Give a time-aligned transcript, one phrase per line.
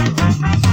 [0.00, 0.69] Música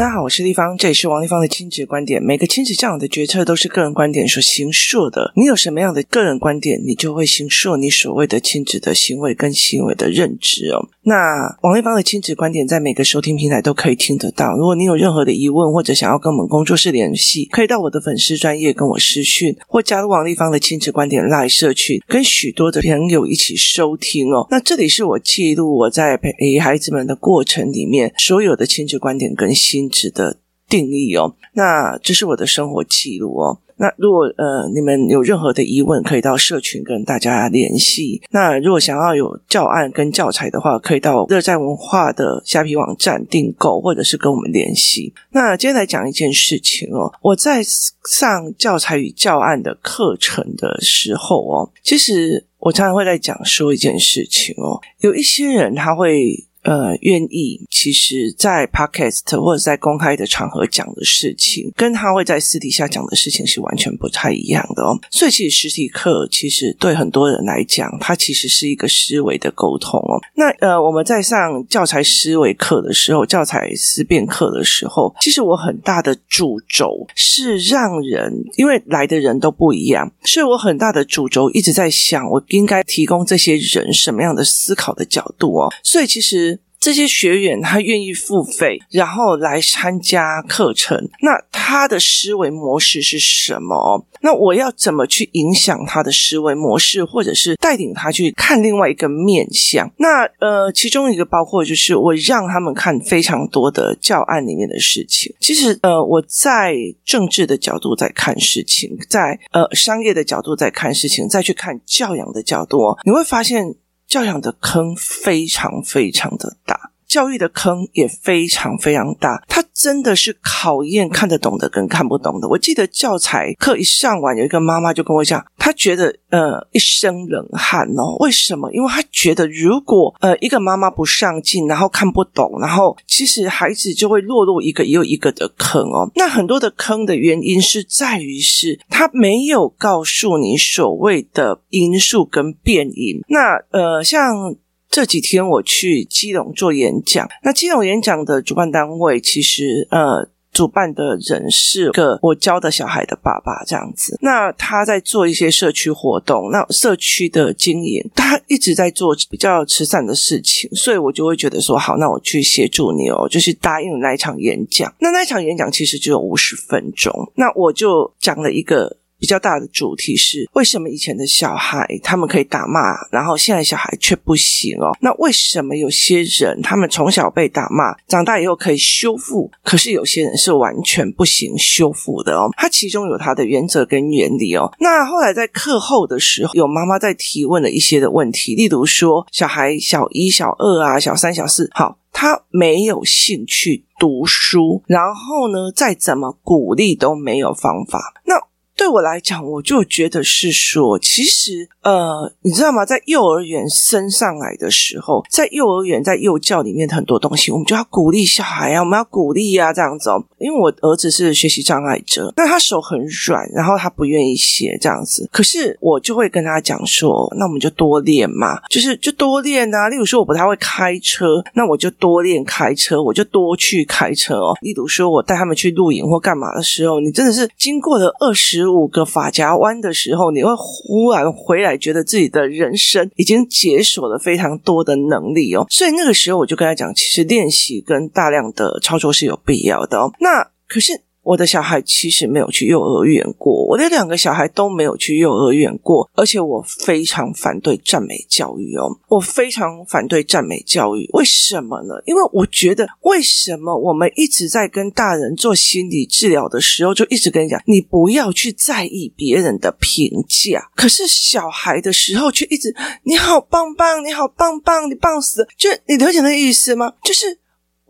[0.00, 2.22] 大家好，我是丽芳，这里是王丽芳的亲子观点。
[2.22, 5.30] 每个亲子教养的决策都是个人观点所形塑的。
[5.36, 10.88] 你有什么样的个人观点，你就会形塑你所谓的亲子的行为跟行为的认知哦。
[11.02, 14.56] 那王丽芳的亲子观点在每个收听平台都可以听得到。
[14.56, 24.46] 如果你有任何的疑问或者想要跟我们工作室联系，可以到我的粉丝专业跟我私讯，或加入王丽芳的亲子观点赖社群，跟许多的朋友一起收听哦。
[24.50, 29.89] 那这里是我记录我在陪孩子们的过程里面所有的亲子观点更新。
[29.90, 30.38] 值的
[30.68, 33.58] 定义哦，那这是我的生活记录哦。
[33.76, 38.20] 那如果呃你们有任何的疑问，可以到社群跟大家联系。
[38.30, 45.14] 那如果想要有教案跟教材的话，可以到热在文化的虾皮网站订购，或者是跟我们联系。
[45.30, 56.44] 那今天来讲一件事情哦，我在上教材与教案的课程的时候哦，其实我常常会在讲说一件事情哦，有一些人他会。
[56.62, 64.98] 呃，愿意其实，在 podcast 或者在公开的场合讲的事情，跟他会在私底下讲的事情是完全不太一样的哦。
[65.10, 70.20] 所以，其实实体课其实对很多人来讲，它其实是一个思维的沟通哦。
[70.34, 85.72] 那呃，我们在上教材思维课的时候，教材思辨课的时候，其实我很大的主轴是让人，因为来的人都不一样，所以我很大的主轴一直在想，我应该提供这些人什么样的思考的角度哦。
[85.82, 86.49] 所以，其实。
[86.80, 94.06] 这些学员他愿意付费，然后来参加课程，那他的思维模式是什么？
[94.22, 99.90] 那我要怎么去影响他的思维模式，或者是带领他去看另外一个面向？
[99.98, 105.34] 那呃，其中一个包括就是我让他们看非常多的教案里面的事情。
[105.38, 113.74] 其实呃，我在政治的角度在看事情，在呃商业的角度在看事情，再去看教养的角度，你会发现。
[114.10, 119.42] 教养的坑非常非常的大，教育的坑也非常非常大。
[119.48, 122.48] 它真的是考验看得懂的跟看不懂的。
[122.48, 128.14] 我记得教材课一上完，有一个妈妈就跟我讲，她觉得呃一身冷汗哦。
[128.20, 128.70] 为什么？
[128.72, 136.08] 因为她觉得如果呃一个妈妈不上进，然后看不懂，然后其实孩子就会落入一个又一个的坑哦。
[136.14, 143.20] 那很多的坑的原因是在于是他没有告诉你所谓的因素跟变因。
[143.28, 144.04] 那呃。
[144.10, 144.56] 像
[144.90, 154.18] 这几天我去基隆做演讲，那基隆演讲的主办单位其实呃，主办的人是个我教的小孩的爸爸这样子。
[154.20, 164.92] 那他在做一些社区活动，那社区的经营，他一直在做比较慈善的事情，所以我就会觉得说，好，那我去协助你哦，就是答应那一场演讲。
[164.98, 168.96] 那那一场演讲其实只有五十分钟，那我就讲了一个。
[169.20, 172.80] 比较大的主题是为什么以前的小孩他们可以打骂，
[173.12, 174.90] 然后现在小孩却不行哦？
[175.00, 182.48] 那为什么有些人他们从小被打骂，长大以后可以修复，可是有些人是完全不行修复的哦？
[182.56, 184.72] 它其中有它的原则跟原理哦。
[184.80, 198.49] 那后来在课后的时候，有妈妈在提问了一些的问题，例如说小孩小一、小二啊、小三、小四，好，他没有兴趣读书，然后呢，再怎么鼓励都没有方法，那。
[198.76, 202.84] 对我来讲，我就觉得是说，其实，呃，你知道吗？
[202.84, 210.24] 在幼儿园升上来的时候，在幼儿园在幼教里面很多东西，我们就要鼓励小孩啊，我们要鼓励呀，这样子哦。
[210.38, 215.28] 因为我儿子是学习障碍者，那他手很软，然后他不愿意写这样子。
[215.30, 219.90] 可是我就会跟他讲说，那我们就多练嘛，就是就多练啊。
[219.90, 224.56] 例如说，我不太会开车，那我就多练开车，我就多去开车哦。
[224.62, 235.66] 例如说，我带他们去露营或干嘛的时候，你真的是经过了二十十五个发夹弯的时候，你会忽然回来，觉得自己的人生已经解锁了非常多的能力哦。
[235.70, 240.12] 所以那个时候，我就跟他讲，其实练习跟大量的操作是有必要的哦。
[240.20, 241.02] 那可是。
[241.22, 251.08] 我的小孩其实没有去幼儿园过，我的两个小孩都没有去幼儿园过，而且我非常反对赞美教育哦，我非常反对赞美教育。
[251.12, 251.94] 为什么呢？
[252.06, 266.94] 因为我觉得，为什么我们一直在跟大人做心理治疗的时候，就一直跟你讲，你不要去在意别人的评价，可是小孩的时候却一直，你好棒棒，你好棒棒，你棒死，就你了解那意思吗？
[267.04, 267.38] 就是。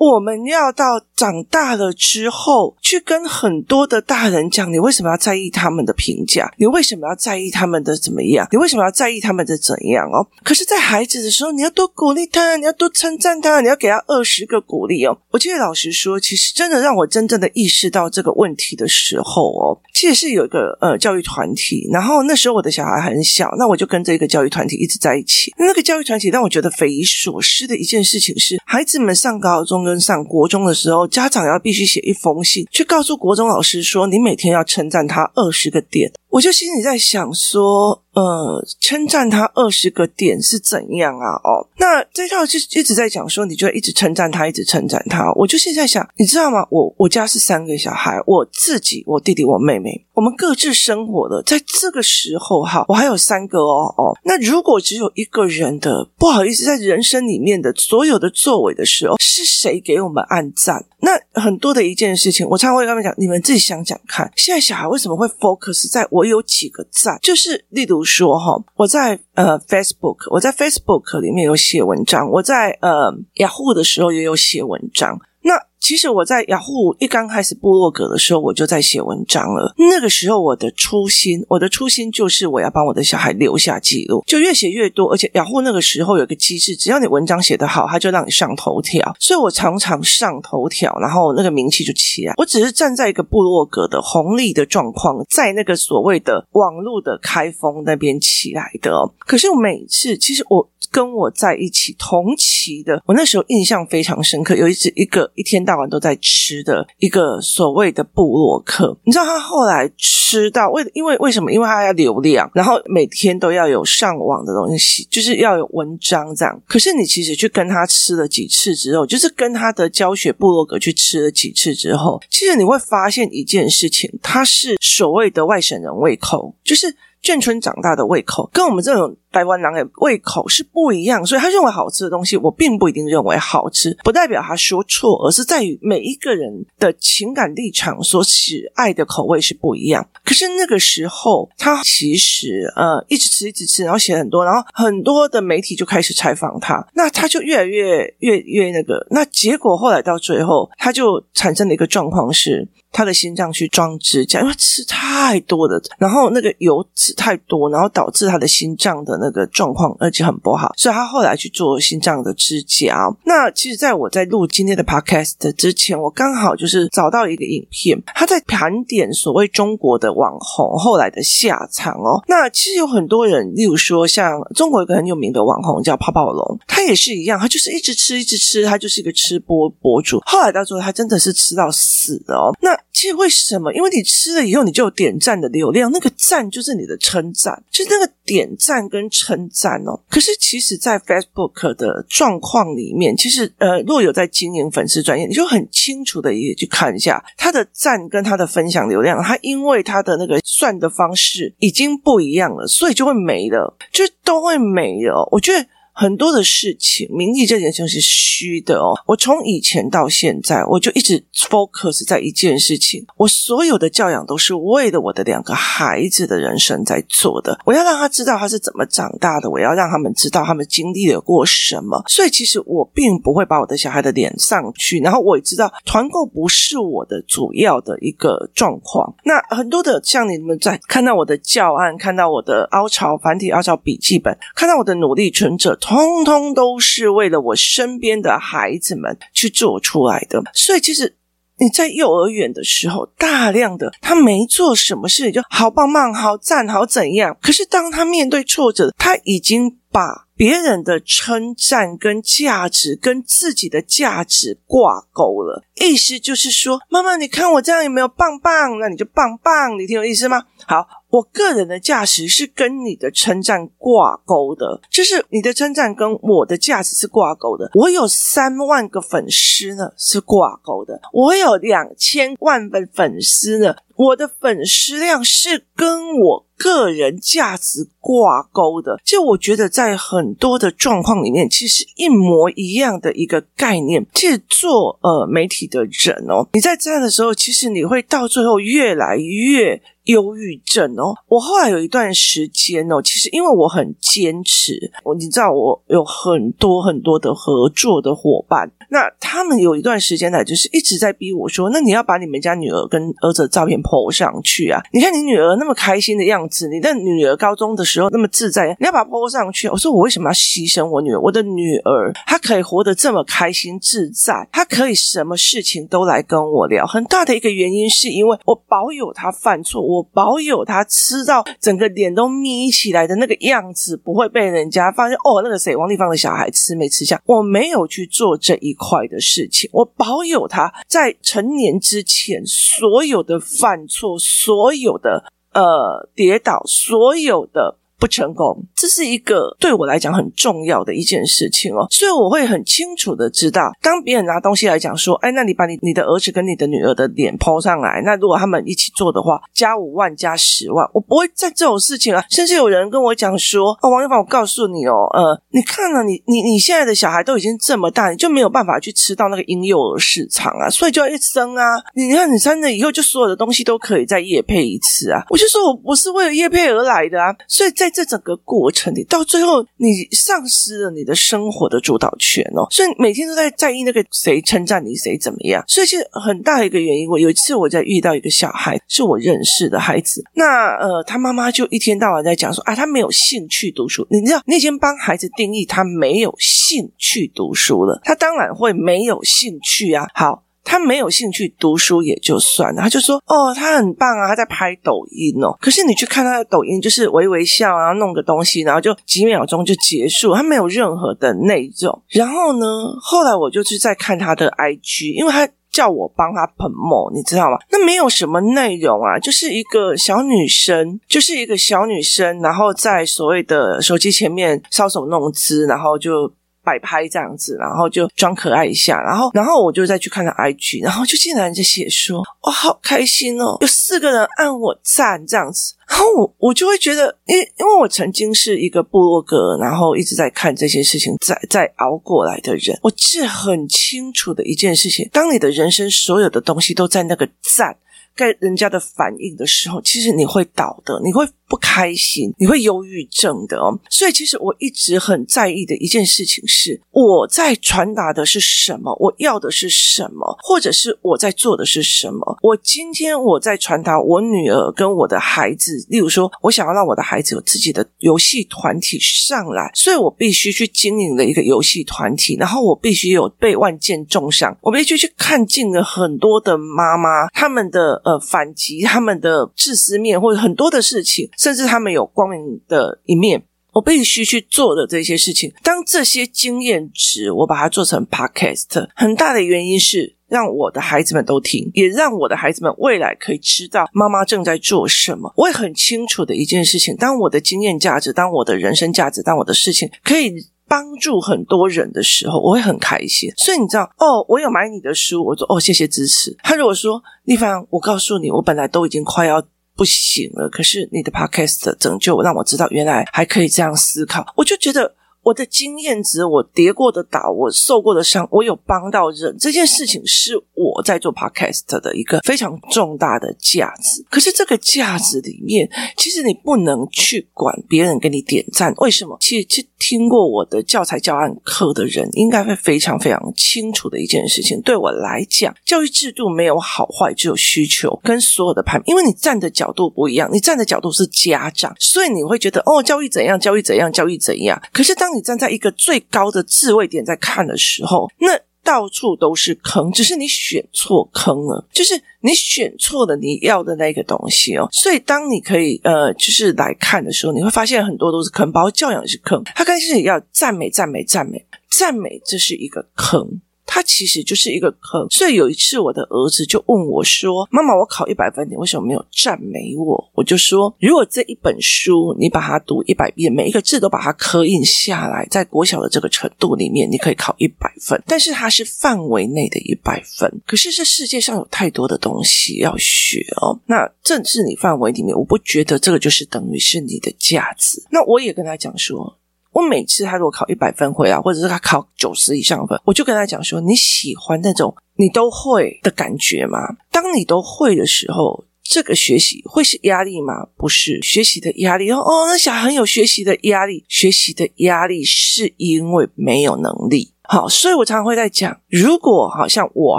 [0.01, 6.51] 我们要到长大了之后，去跟很多的大人讲，你为什么要在意他们的评价？
[6.57, 8.49] 你为什么要在意他们的怎么样？
[8.51, 10.07] 你为什么要在意他们的怎样？
[10.07, 15.19] 哦，可是，在孩子的时候，你要多鼓励他，你要多称赞他，你要给他二十个鼓励哦。
[15.31, 25.53] 我记得老师说，其实真的让我真正的意识到这个问题的时候哦，其实是有一个呃教育团体，然后那时候我的小孩很小，那我就跟这个教育团体一直在一起。
[25.59, 36.13] 那个教育团体让我觉得匪夷所思的一件事情是，孩子们上高中跟上国中的时候，家长要必须写一封信去告诉国中老师说，你每天要称赞他二十个点。
[36.31, 41.35] 我就心里在想说，呃，称赞他二十个点是怎样啊？
[41.43, 45.33] 哦，那这套就一直在讲说，你就一直称赞他，一直称赞他。
[45.33, 46.65] 我就现在想，你知道吗？
[46.71, 54.17] 我我家是三个小孩，我自己、我弟弟、我妹妹，我们各自生活的，在这个时候哈，我还有三个哦哦。
[54.23, 60.85] 那如果只有一个人的不好意思，在人生里面的所有的作为的时候，是谁给我们按赞？
[61.03, 67.19] 那很多的一件事情，我常常会跟他们讲，你们自己想想看，现在小孩为什么会 focus 在我我有几个赞？
[67.23, 75.19] 就是例如说哈，我在呃 Facebook，我在 Facebook 里面有写文章，我在呃 Yahoo 的时候也有写文章。
[75.43, 79.75] 那其实我在雅虎一刚开始部落格的时候，我就在写文章了。
[79.77, 85.11] 那个时候我的初心，我的初心就是我要帮我的小孩留下记录，就越写越多。
[85.11, 89.17] 而且雅虎那个时候有个机制，只要你文章写得好，他就让你上头条。
[89.19, 92.35] 所以我常常上头条，然后那个名气就起来。
[92.37, 98.93] 我只是站在一个部落格的红利的状况，在那个所谓的网络的开封那边起来的。
[99.21, 100.69] 可是我每次，其实我。
[100.91, 104.57] 跟我在一起同期的，我那时候印象非常深刻。
[104.57, 111.53] 有一次，一个一天大晚都在吃的一个所谓的部落客，你知道他后来吃到为因为为什么？
[111.53, 116.61] 因为他要流量，然后每天都要有上网的东西，就是要有文章这样。
[116.67, 126.97] 可是你其实去跟他吃了几次之后，就是跟他的教学部落格去吃了几次之后，其实你会发现一件事情，他是所谓的外省人胃口，就是。
[127.23, 140.09] 眷村长大的胃口跟我们这种台湾人的胃口是不一样，所以他认为好吃的东西，我并不一定认为好吃，不代表他说错，而是在于每一个人的情感立场所喜爱的口味是不一样。
[140.25, 152.67] 可是那个时候，他其实呃一直吃一直吃，然后写很多，然后很多的媒体就开始采访他，那他就越来越越越那个，那结果后来到最后，他就产生了一个状况是。
[152.93, 163.09] 他的心脏去装支架，因为吃太多的，然后那个油脂太多，然后导致他的心脏的那个状况而且很不好，所以他后来去做心脏的支架。
[163.25, 172.23] 那其实，在我在录今天的 podcast 之前，我刚好就是找到一个影片，他在盘点所谓中国的网红后来的下场哦。
[172.27, 180.21] 那其实有很多人，例如说像中国一个很有名的网红叫泡泡龙，他也是一样，他就是一直吃一直吃，他就是一个吃播博主。
[180.27, 182.51] 后来到最后，他真的是吃到死的哦。
[182.61, 183.73] 那其实为什么？
[183.73, 189.99] 因为你吃了以后，你就有点赞的流量，那个赞就是你的称赞，就是那个点赞跟称赞哦。
[190.11, 205.29] 可是其实，在 Facebook 的状况里面，其实呃，若有在经营粉丝专业，你就很清楚的也去看一下他的赞跟他的分享流量，他因为他的那个算的方式已经不一样了，所以就会没了，就都会没了。
[205.33, 205.67] 我觉得。
[205.93, 208.95] 很多的事情，名利这件事情是虚的哦。
[209.07, 213.05] 我从以前到现在，我就一直 focus 在一件事情。
[213.17, 217.59] 我所有的教养都是为了我的两个孩子的人生在做的。
[217.67, 222.03] 我要让他知道他是怎么长大的，我要让他们知道他们经历了过什么。
[222.07, 225.01] 所以，其实我并不会把我的小孩的脸上去。
[225.01, 229.15] 然后，我也知道团购不是我的主要的一个状况。
[229.25, 235.77] 那很多的像你们在看到我的教案，看到我的凹槽繁体凹槽笔记本，看到我的努力存折。
[235.91, 241.17] 通通都是为了我身边的孩子们去做出来的，所以其实
[241.59, 247.37] 你在幼儿园的时候，大量的他没做什么事，就好棒棒、好赞、好怎样。
[247.43, 255.65] 可是当他面对挫折，他已经把别人的称赞跟价值跟自己的价值挂钩了。
[255.81, 258.79] 意思就是说，妈妈，你看我这样有没有棒棒？
[258.79, 260.45] 那你就棒棒，你听有意思吗？
[260.69, 260.87] 好。
[261.11, 267.71] 我个人的价值是跟你的称赞挂钩的，就是你的称赞跟我的价值是挂钩的。
[267.75, 279.01] 我有三万个粉丝呢，是挂钩的；我有两千万的粉丝呢，我的粉丝量是跟我个人价值挂钩的。
[279.05, 284.07] 就我觉得，在很多的状况里面，其实一模一样的一个概念。
[284.15, 289.83] 其实做呃媒体的人哦，你在这样的时候，其实你会到最后越来越。
[290.05, 304.81] 忧郁症哦，我后来有一段时间哦，其实因为我很坚持，我你知道我有很多很多的合作的伙伴，那他们有一段时间呢就是一直在逼我说，那你要把你们家女儿跟儿子的照片 po 上去啊！
[304.93, 309.69] 你看你女儿那么开心的样子，你的女儿高中的时候那么自在，你要把它 po 上去。
[309.69, 311.21] 我说我为什么要牺牲我女儿？
[311.21, 316.87] 我的女儿她可以活得这么开心自在，她可以什么事情都来跟我聊。
[316.87, 325.17] 很大的一个原因是因为我保有她犯错，我保有他吃到整个脸都眯起来的那个样子，不会被人家发现。
[325.17, 327.21] 哦，那个谁，王丽芳的小孩吃没吃相？
[327.27, 335.25] 我没有去做这一块的事情，我保有他在成年之前所有的犯错，所有的。
[335.53, 337.80] 呃，跌倒，所有的。
[338.01, 352.25] 不成功，这是一个对我来讲很重要的一件事情哦，所以我会很清楚的知道，当别人拿东西来讲说，哎，那你把你你的儿子跟你的女儿的脸抛上来，那如果他们一起做的话，加五万加十万，我不会在这种事情啊。
[352.31, 361.63] 甚至有人跟我讲说，哦，王一凡，我告诉你哦，呃，你看了你你你现在的小孩都已经这么大，你就没有办法去吃到那个婴幼儿市场啊，所以就要一生啊。
[361.95, 365.23] 你看你生了以后，就所有的东西都可以再业配一次啊。
[365.29, 367.90] 我就说我不是为了业配而来的啊，所以在。
[367.91, 375.65] 这整个过程里，到最后你丧失了你的生活的主导权哦，所以每天都在在意那个谁称赞你，谁怎么样。
[375.67, 384.07] 所以其实很大一个原因，我有一次我在遇到一个小孩，是我认识的孩子，那呃，他妈妈就一天到晚在讲说啊，他没有兴趣读书。
[384.11, 390.07] 你知道，你已经帮孩子定义他没有兴趣读书了，他当然会没有兴趣啊。
[390.15, 390.45] 好。
[390.71, 402.03] 他没有兴趣读书也就算了，他就说：“哦，他很棒啊，他在拍抖音哦。”可是你去看他的抖音，就是微微笑啊，弄个东西，然后就几秒钟就结束，他没有任何的内容。
[402.11, 402.67] 然后呢，
[403.03, 407.59] 后来我就是在看他的 IG，因为他叫我帮他喷墨你知道吗？
[407.73, 416.33] 那没有什么内容啊，就是一个小女生，就是一个小女生，然后在所谓的手机前面搔首弄姿，然后就。
[416.63, 437.77] 摆拍这样子，然后就装可爱一下，然后，然后我就再去看他 IG，然后就竟然就写说，哇，好开心哦，有四个人按我赞这样子，然后我我就会觉得，因为因为我曾经是一个部落格，然后一直在看这些事情，在在熬过来的人，我记得很清楚的一件事情，当你的人生所有的东西都在那个赞，
[438.17, 441.27] 在人家的反应的时候，其实你会倒的，你会。
[441.51, 443.77] 不开心，你会忧郁症的哦。
[443.91, 452.39] 所以，其实我一直很在意的一件事情是，我在传达的是什么，我要的是什么，或者是我在做的是什么。
[452.41, 471.29] 我今天我在传达我女儿跟我的孩子，例如说，我想要让我的孩子有自己的游戏团体上来，所以我必须去经营了一个游戏团体，然后我必须有被万箭中伤，我必须去看尽了很多的妈妈他们的呃反击，他们的自私面，或者很多的事情。
[471.37, 473.43] 甚至他们有光明的一面，
[473.73, 475.53] 我必须去做的这些事情。
[475.63, 485.33] 当这些经验值，我把它做成 podcast，很大的原因是让我的孩子们都听，也让我的孩子们未来可以知道妈妈正在做什么。
[485.37, 490.33] 我也很清楚的一件事情：当我的经验价值、当我的人生价值、当我的事情可以
[490.71, 493.29] 帮助很多人的时候，我会很开心。
[493.37, 496.35] 所以你知道，哦，我有买你的书，我说哦，谢谢支持。
[496.45, 499.43] 他如果说丽芳，我告诉你，我本来都已经快要。
[499.77, 504.95] 不行了，可是你的 podcast 拯救让我知道，原来还可以这样思考，我就觉得。
[505.23, 514.03] 我的经验值，我跌过的倒，我受过的伤，我有帮到人，这件事情是我在做 podcast 的一个非常重大的价值。
[514.09, 519.15] 可是这个价值里面，其实你不能去管别人给你点赞，为什么？
[519.21, 524.61] 其实，去听过我的教材教案课的人，应该会非常非常清楚的一件事情。
[524.61, 528.81] 对我来讲，教育制度没有好坏，只有需求跟所有的判。
[528.85, 534.61] 因为你站的角度不一样，你站的角度是家长，所以你会觉得哦，教育怎样，教育怎样，教育怎样。
[534.73, 544.69] 可是当你站在一个最高的智慧点在看的时候，那到处都是坑，只是你选错坑了，就是你选错了你要的那个东西哦。
[544.73, 549.43] 所以当你可以呃，就是来看的时候，你会发现很多都是坑，包括教养是坑。
[549.55, 553.41] 他开始也要赞美、赞美、赞美、赞美，这是一个坑。
[553.73, 568.03] 它其实就是一个坑，所以有一次我的儿子就问我说：“妈妈，我考一百分，你为什么没有赞美我？”我就说：“如果这一本书你把它读一百遍，每一个字都把它刻印下来，在国小的这个程度里面，你可以考一百分。
[568.09, 570.29] 但是它是范围内的一百分。
[570.45, 577.81] 可是这世界上有太多的东西要学哦，那正是你范围里面，我不觉得这个就是等于是你的价值。
[577.93, 579.17] 那我也跟他讲说。”
[579.53, 586.59] 我每次他如果考一百分回来，或者是他考九十以上分，我就跟他讲说：“你喜欢那种你都会的感觉吗？
[586.93, 590.47] 当你都会的时候，这个学习会是压力吗？
[590.57, 597.13] 不是，学习的压力哦，哦，那小孩很有学习的压力，学习的压力是因为没有能力。
[597.23, 599.99] 好，所以我常常会在讲，如果好像我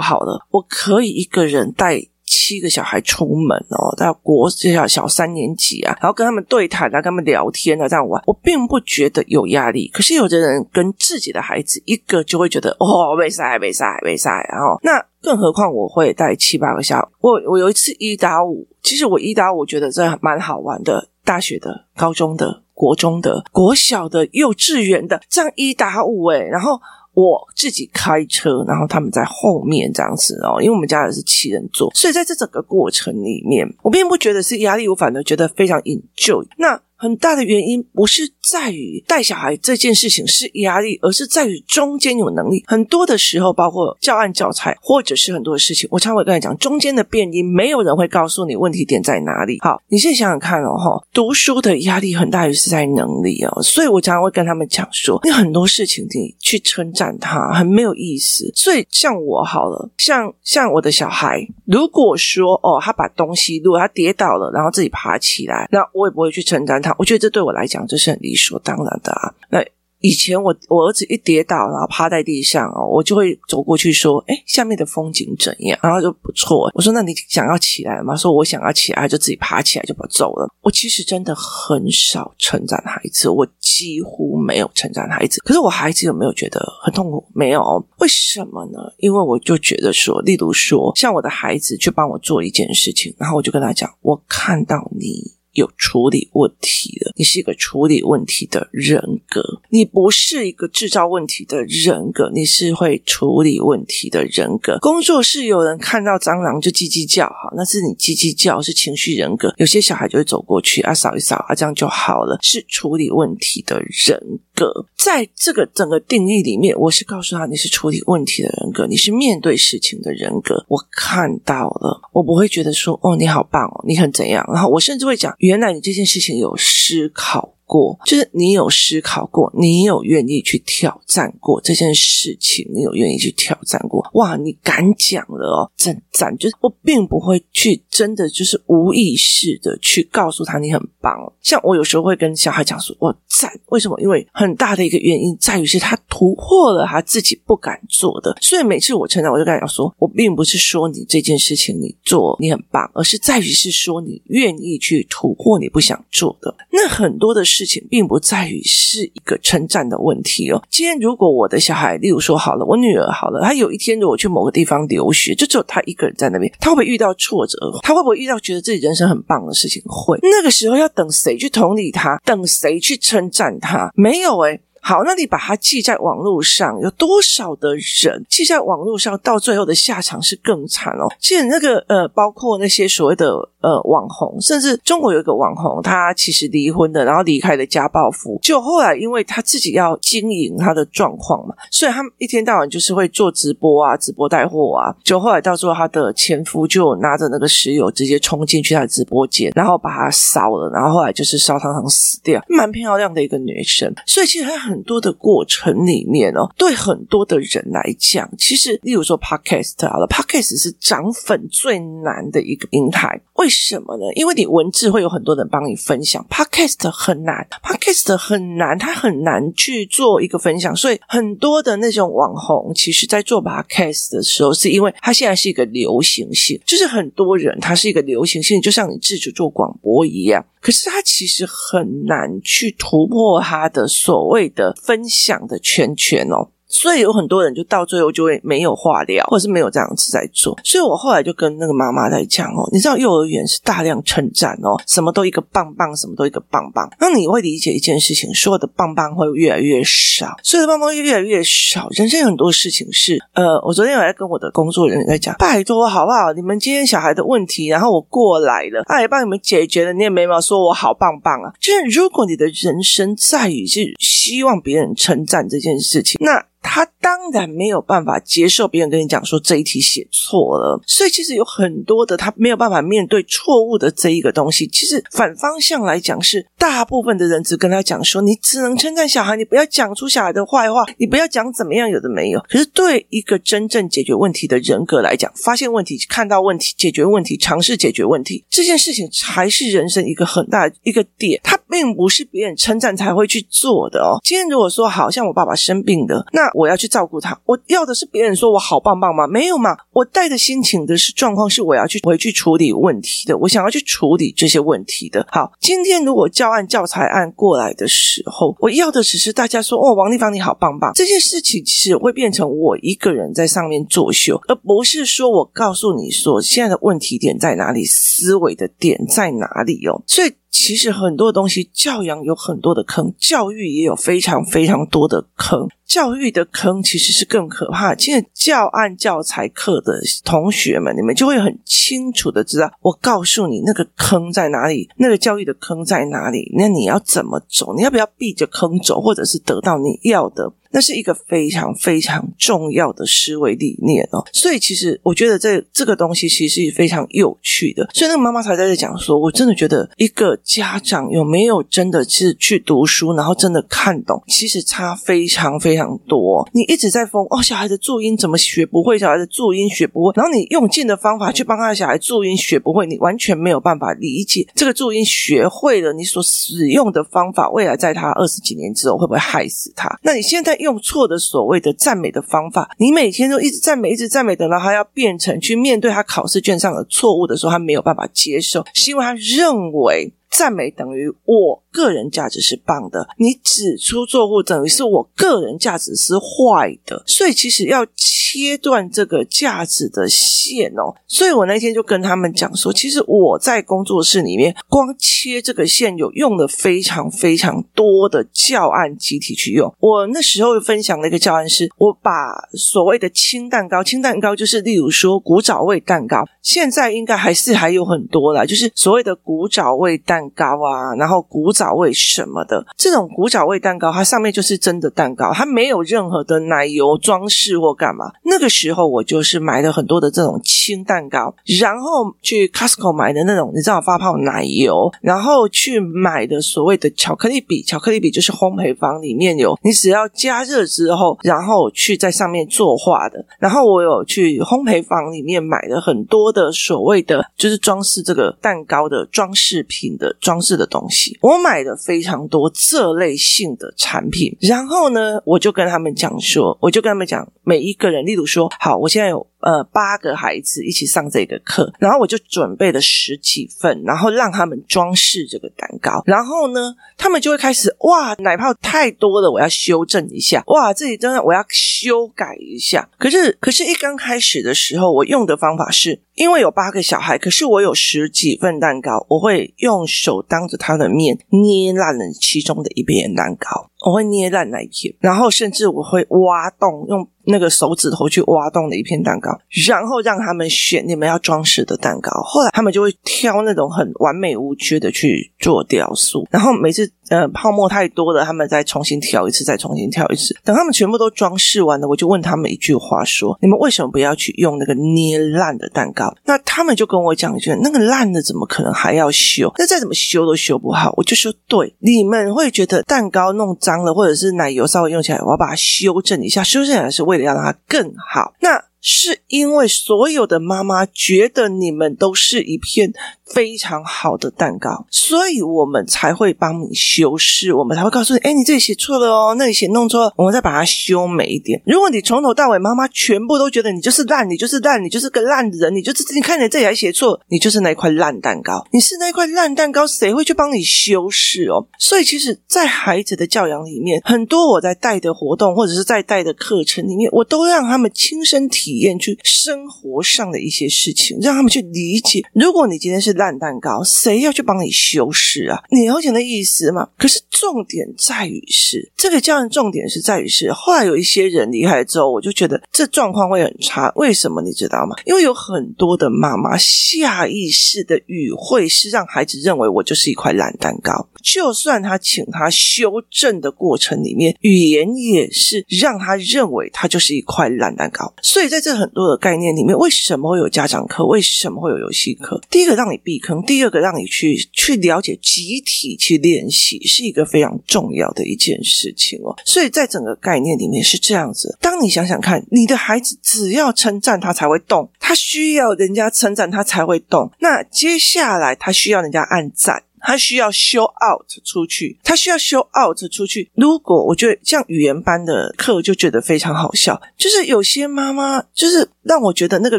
[0.00, 2.06] 好了，我可以一个人带。
[2.32, 9.90] 七个小孩出门哦，到国小小三年级啊，然后跟他们对谈啊，跟他们聊天啊，这样玩，我并不觉得有压力。
[9.92, 26.80] 可是有的人跟自己的孩子一个就会觉得哦，没赛没赛没赛，然后那更何况我会带七八个小孩，我我有一次一打五，其实我一打五觉得这蛮好玩的，大学的、高中的、国中的、国小的、幼稚园的，这样一打五诶，然后。
[27.14, 36.46] 我自己开车，然后他们在后面这样子哦，因为我们家也是七人座，所以在这整个过程里面，我并不觉得是压力，我反而觉得非常 enjoy。
[36.58, 36.80] 那。
[37.02, 42.62] 很大的原因不是在于带小孩这件事情是压力，而是在于中间有能力。
[42.68, 49.58] 很多的时候，包括教案教材，或者是很多的事情，我常会跟你讲，中间的变因，没有人会告诉你问题点在哪里。
[49.62, 58.48] 好，你现在想想看哦，哈，读书的压力很大于是在能力哦，所以我常常会跟他们讲说，你很多事情你去称赞他很没有意思。
[58.54, 66.91] 所以像我好了，像像我的小孩，如果说哦，他把东西，如果他跌倒了，然后自己爬起来，那我也不会去称赞他。
[66.98, 69.34] 我觉得这对我来讲，这是很理所当然的啊。
[69.50, 69.64] 那
[70.04, 76.68] 以前我我儿子一跌倒，然后趴在地上哦，我就会走过去说：“哎，下面的风景怎样？”然后就不错。
[76.74, 80.52] 我说：“那你想要起来吗？”说：“我想要起来。”就自己爬起来就不走了。
[80.60, 85.40] 我其实真的很少称赞孩子，我几乎没有称赞孩子。
[85.44, 87.24] 可是我孩子有没有觉得很痛苦？
[87.32, 87.62] 没有。
[87.98, 88.80] 为什么呢？
[88.98, 104.78] 因为我就觉得说，例如说，像我的孩子去帮我做一件事情，然后我就跟他讲：“我看到你。”有处理问题的，你是一个处理问题的人格，你不是一个制造问题的人格，你是会处理问题的人格。
[104.80, 109.52] 工作室有人看到蟑螂就叽叽叫，哈，那是你叽叽叫，是情绪人格。
[109.58, 114.86] 有些小孩就会走过去啊，扫一扫啊，这样就好了，是处理问题的人格。
[114.96, 120.64] 在这个整个定义里面，我是告诉他你是处理问题的人格，你是面对事情的人格。
[120.68, 125.34] 我看到了，我不会觉得说哦，你好棒哦，你很怎样，然后我甚至会讲。
[125.38, 134.06] 原来你这件事情有思考过，就是你有思考过，你有愿意去挑战过这件事情，你有愿意去挑战过。
[134.14, 136.36] 哇，你敢讲了哦，真赞！
[136.36, 141.32] 就是我并不会去真的就是无意识的去告诉他你很棒。
[141.40, 143.98] 像我有时候会跟小孩讲说，我赞，为什么？
[144.00, 148.36] 因为很大的一个原因在于是他突破了他自己不敢做的。
[148.40, 155.32] 所以每次我成长，我就跟他讲说，我并不是说你这件事情你做你很棒，而是在于是说你愿意去突。
[155.42, 160.62] 破你不想做的，那很多的事情并不在于是一个称赞的问题哦。
[160.70, 167.58] 今天如果我的小孩，例如说好了，我女儿好了，她有一天如果去某个地方留学，就只有她一个人在那边，她会不会遇到挫折？
[167.82, 169.82] 她会不会遇到觉得自己人生很棒的事情？
[169.84, 170.18] 会。
[170.22, 172.18] 那个时候要等谁去同理她？
[172.24, 173.92] 等谁去称赞她？
[173.94, 174.62] 没有诶。
[174.84, 181.06] 好，那你把它记在网络上，有多少的人记在网络上，到最后的下场是更惨哦。
[181.20, 194.92] 其实那个呃，包括那些所谓的呃网红，甚至中国有一个网红，他其实离婚的，然后离开了家暴夫，就后来因为他自己要经营他的状况嘛，所以他一天到晚就是会做直播啊，直播带货啊。
[195.04, 203.94] 就后来到最后他的前夫就拿着那个石油直接冲进去他的直播间，然后把他烧了，然后后来就是烧烫烫死掉，蛮漂亮的一个女生。
[204.04, 204.71] 所以其实他很。
[204.72, 213.20] 很多的过程里面哦，对很多的人来讲，其实例如说 Podcast 好了，Podcast 是涨粉最难的一个平台。
[213.34, 214.04] 为什么呢？
[214.14, 220.74] 因为你文字会有很多人帮你分享，Podcast 很难，Podcast 很难，它很难去做一个分享。
[220.74, 230.44] 所以很多的那种网红，其实在做 Podcast 的时候，是因为它现在是一个流行性，就是很多人它是一个流行性，就像你自主做广播一样。
[230.60, 236.52] 可是他其实很难去突破他的所谓的分享的圈圈哦。
[236.72, 240.58] 所以有很多人就到最后就会没有话聊，或者是没有这样子在做。
[240.64, 246.90] 所以我后来就跟那个妈妈在讲哦，你知道幼儿园是大量称赞哦，什么都一个棒棒，什么都一个棒棒。
[246.98, 251.88] 那你会理解一件事情，所有的棒棒会越来越少，所有的棒棒越来越少。
[251.90, 256.32] 人生有很多事情是，呃，我昨天有在跟我的工作人员在讲，拜托好不好？
[256.32, 261.52] 你们今天小孩的问题，然后我过来了，他也帮你们解决了，你也没有说我好棒棒啊。
[261.60, 266.42] 就是如果你的人生在于是希望别人称赞这件事情，那。
[266.62, 274.66] 他当然没有办法接受别人跟你讲说这一题写错了，所以其实有很多的他没有办法面对错误的这一个东西。
[274.68, 282.40] 其实反方向来讲是，大部分的人只跟他讲说，你只能称赞小孩，你不要讲出小孩的坏话，你不要讲怎么样有的没有。
[282.48, 291.40] 可是对一个真正解决问题的人格来讲，发现问题、看到问题、解决问题、尝试解决问题，这件事情才是人生一个很大的一个点。
[291.42, 294.20] 他并不是别人称赞才会去做的哦。
[294.22, 296.51] 今天如果说好像我爸爸生病的那。
[296.54, 299.26] 我要去照顾他，我要的是别人说我好棒棒吗？
[299.26, 305.26] 没有嘛，我带的心情的是状况是我要去回去处理问题的，我想要去处理这些问题的。
[305.30, 320.32] 好，今天如果教案教材案过来的时候，我要的只是大家说哦，王丽芳你好棒棒，这件事情是会变成我一个人在上面作秀，而不是说我告诉你说现在的问题点在哪里，思维的点在哪里哦，所以。
[320.52, 325.66] 其实很多东西，教养有很多的坑，教育也有非常非常多的坑。
[325.86, 327.94] 教育的坑其实是更可怕。
[327.96, 337.74] 现在教案教材课的同学们，你们就会很清楚的知道，我告诉你那个坑在哪里，那个教育的坑在哪里，那你要怎么走？
[337.74, 340.52] 你要不要避着坑走，或者是得到你要的？
[340.72, 347.88] 那是一个非常非常重要的思维理念哦，所以其实我觉得这这个东西其实是非常有趣的。
[347.92, 356.48] 所以那个妈妈才在这讲说，我真的觉得一个家长有没有真的是去读书，然后真的看懂，其实差非常非常多。
[356.54, 358.98] 你一直在疯哦，小孩的注音怎么学不会？
[358.98, 369.98] 小孩的注音学不会，然后你用尽的方法去帮他的小孩注音学不会，你完全没有办法理解这个注音学会了，你所使用的方法，未来在他二十几年之后会不会害死他？
[370.02, 370.56] 那你现在。
[370.62, 387.86] 用错的所谓的赞美的方法，你每天都一直赞美，一直赞美，等到他要变成去面对他考试卷上的错误的时候，他没有办法接受，是因为他认为赞美等于我个人价值是棒的，你指出错误等于是我个人价值是坏的，所以其实要。
[388.34, 399.70] 切断这个价值的线哦，所以我那天就跟他们讲说，其实我在工作室里面光切这个线有用了非常非常多的教案集体去用。
[399.80, 418.12] 我那时候分享的一个教案是，我把所谓的轻蛋糕，轻蛋糕就是例如说古早味蛋糕，现在应该还是还有很多啦，就是所谓的古早味蛋蛋糕啊，然后古早味什么的这种古早味蛋糕，它上面就是真的蛋糕，它没有任何的奶油装饰或干嘛。
[418.24, 433.24] 那个时候我就是买了很多的这种轻蛋糕，然后去 Costco 买的那种，你知道发泡奶油，然后去买的所谓的巧克力笔，巧克力笔就是烘焙坊里面有，你只要加热之后，然后去在上面作画的。
[433.38, 444.36] 然后我有去烘焙坊里面买了很多的所谓的就是装饰这个蛋糕的装饰品的装饰的东西，我买了非常多这类性的产品。
[444.40, 448.04] 然后呢，我就跟他们讲说，我就跟他们讲每一个人。
[448.04, 462.88] 例如说，好，我现在有呃八个孩子一起上这个课，然后我就准备了十几份，然后让他们装饰这个蛋糕，然后呢，他们就会开始哇，奶泡太多了，我要修正一下，哇，这里真的我要修改一下。
[462.98, 477.08] 可是，可是一刚开始的时候，我用的方法是，因为有八个小孩，可是我有十几份蛋糕，我会用手当着他的面捏烂了其中的一片蛋糕，我会捏烂那一片，然后甚至我会挖洞用。
[477.24, 479.30] 那个手指头去挖洞的一片蛋糕，
[479.68, 482.10] 然后让他们选你们要装饰的蛋糕。
[482.24, 486.26] 后来他们就会挑那种很完美无缺的去做雕塑。
[486.32, 490.36] 然后每次呃泡沫太多了，他们再重新调一次，再重新调一次。
[490.42, 499.48] 等他们全部都装饰完了，我就问他们一句话说：“你们为什么不要去用那个捏烂的蛋糕？”那他们就跟我讲一句：“那个烂的怎么可能还要修？
[499.58, 508.34] 那再怎么修都修不好。”我就说：“对，你们会觉得蛋糕弄脏了，或者是奶油稍微用起来，我要把它修正一下，修正起来是为了让它更好。
[508.40, 512.92] 那是因为所有的妈妈觉得你们都是一片。
[513.32, 521.58] 非常好的蛋糕，所以我们才会帮你修饰，我们才会告诉你，哎，你这里写错了哦，那里写弄错了，我们再把它修美一点。
[521.64, 531.66] 如果你从头到尾，妈妈全部都觉得你就是烂，你就是烂，你就是个烂人，你就是你看你这里还写错，你就是那一块烂蛋糕，你是那一块烂蛋糕，谁会去帮你修饰哦？
[531.78, 542.20] 所以，其实，在孩子的教养里面，很多我在带的活动或者是在带的课程里面，我都让他们亲身体体验去生活上的一些事情，让他们去理解。
[542.34, 543.12] 如果你今天是。
[543.22, 545.62] 烂蛋糕，谁要去帮你修饰啊？
[545.70, 546.88] 你了解的意思吗？
[546.96, 553.92] 可是重点在于是这个教案，重点是在于是后来有一些人离开之后，我就觉得这状况会很差。
[553.96, 554.96] 为什么你知道吗？
[555.04, 568.12] 因为有很多的妈妈下意识的语汇是让孩子认为我就是一块烂蛋糕，就算他请他修正的过程里面，语言也是让他认为他就是一块烂蛋糕。
[568.22, 571.06] 所以在这很多的概念里面，为什么会有家长课？
[571.06, 572.40] 为什么会有游戏课？
[572.50, 579.34] 第一个让你避坑，第二个让你去去了解集体去练习，是一个非常重要的一件事情哦。
[579.44, 581.56] 所以在整个概念里面是这样子。
[581.60, 587.30] 当你想想看，你的孩子只要称赞他才会动，他需要人家称赞他才会动。
[587.38, 589.82] 那接下来他需要人家按赞。
[590.02, 593.50] 他需要 show out 出去，他需要 show out 出去。
[593.54, 599.78] 如果我觉得像语言班的课，就觉得非常好笑，就是有些妈妈就是让我觉得那个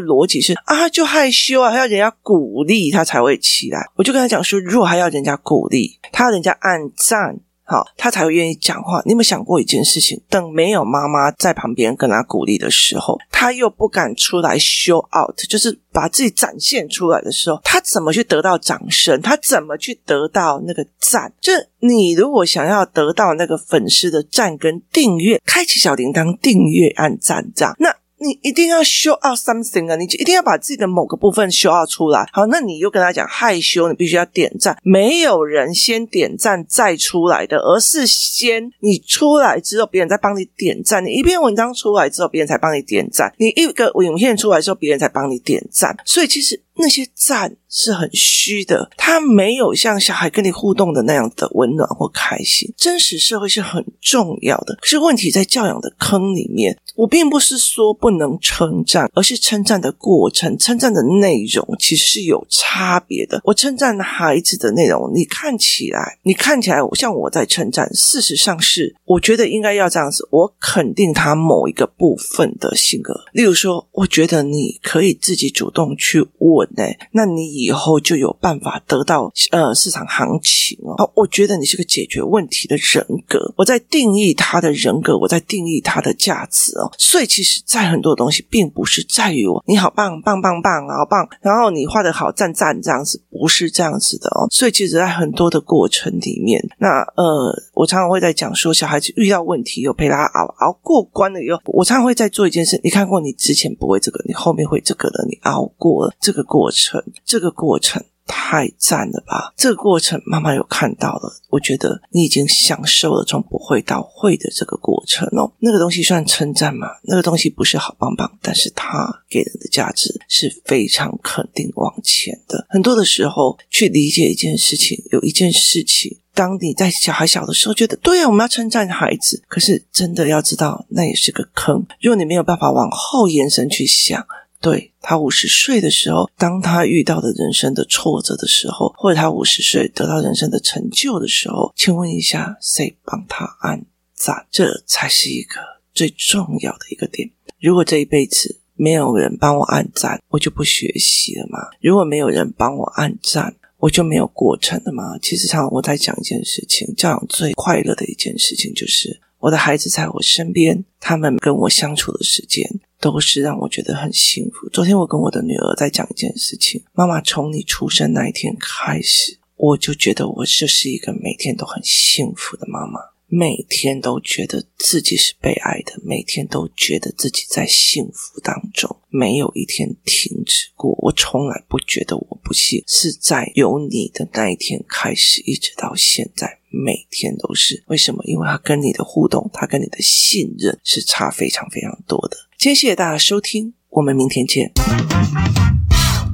[0.00, 3.90] 逻辑是啊，就害羞啊，还要人家鼓励他才会起来。
[3.96, 7.38] 我就跟他讲说，如果还要人家鼓励，他要人家按赞。
[7.66, 9.00] 好，他才会愿意讲话。
[9.06, 10.20] 你有没有想过一件事情？
[10.28, 19.20] 等没有妈妈在旁边跟他鼓励的时候，他又不敢出来 show out，就是把自己展现出来的时候，他怎么去得到掌声？
[19.22, 21.32] 他怎么去得到那个赞？
[21.40, 27.94] 就是你如果想要得到那个粉丝的赞跟订阅，开启小铃铛，订阅按赞这样，那。
[28.24, 29.96] 你一定要 show out something 啊！
[29.96, 32.26] 你就一定要把自己的某个部分 show out 出来。
[32.32, 34.76] 好，那你又跟他讲害羞，你必须要点赞。
[34.82, 41.04] 没有人先点赞再出来的，而是先你出来之后，别人再帮你点赞。
[41.04, 43.32] 你一篇文章出来之后，别人才帮你点赞。
[43.38, 45.96] 你一个影片出来之后，别人才帮你点赞。
[46.04, 46.60] 所以其实。
[46.76, 52.72] 那些赞是很虚的，他没有像小孩跟你互动的那样的温暖或开心。
[52.76, 56.76] 真实社会是很重要的，可是问题在教养的坑里面。
[56.96, 63.40] 我并不是说不能称赞，而是称赞的过程、称赞的内容其实是有差别的。
[63.44, 70.28] 我称赞孩子的内容，你看起来，你看起来像我在称赞，事实上是我觉得应该要这样子。
[70.30, 76.63] 我肯定他某一个部分的性格，例如说，我觉得你可以自己主动去问。
[76.74, 81.10] 对，那你以后就有办法得到呃市场行情哦。
[81.14, 86.90] 我觉得你是个解决问题的人格，我在定义他的人格，我在定义他的价值哦。
[86.98, 94.46] 所以其实，在很多东西，并不是在于我你好棒棒棒棒，好棒，然后你画的好赞赞这样子，不是这样子的哦。
[94.50, 102.80] 所以其实，在很多的过程里面，那呃，我常常会在讲说，小孩子遇到问题，有陪他熬熬过关了以后，我常常会在做一件事。
[102.82, 106.70] 你看过你之前不会这个，你后面会这个的，你熬过了这个过。
[106.76, 109.52] 程，这个过程太赞了吧！
[109.56, 115.52] 这个过程妈妈有看到了，我觉得你已经享受了从不会到会的这个过程哦。
[115.60, 116.88] 那个东西算称赞吗？
[117.04, 122.66] 那个东西不是好棒棒，但是它给人的价值是非常肯定往前的。
[122.68, 131.86] 很多的时候去理解一件事情，有一件事情，当你在小孩小的时候觉得对啊，我们要称赞孩子，可是真的要知道，那也是个坑。
[132.00, 134.26] 如果你没有办法往后延伸去想。
[134.64, 144.46] 对，他五十岁的时候，当他遇到的人生的挫折的时候，或者他五十岁得到人生的成就的时候，请问一下，谁帮他按赞？
[144.50, 145.60] 这才是一个
[145.92, 147.30] 最重要的一个点。
[147.60, 151.58] 如果这一辈子没有人帮我按赞，我就不学习了吗？
[151.82, 155.18] 如果没有人帮我按赞，我就没有过程了吗？
[155.20, 162.66] 其实上我在讲一件事情，教养最快乐的一件事情就是我的孩子在我身边，他们跟我相处的时间。
[162.98, 164.66] 都是让我觉得很幸福。
[164.70, 172.98] 昨天我跟我的女儿在讲一件事情，妈妈，从你出生那一天开始，我就觉得我就是一个每天都很幸福的妈妈，
[173.36, 180.96] 每天都觉得自己是被爱的，每天都觉得自己在幸福当中，没有一天停止过。
[181.00, 186.60] 我从来不觉得我不幸，是在有你的那一天开始，一直到现在。
[186.70, 188.22] 每天都是为什么？
[188.24, 192.36] 因为他跟你的互动，他跟你的信任是差非常非常多的。
[192.56, 194.70] 今天谢谢大家收听，我们明天见。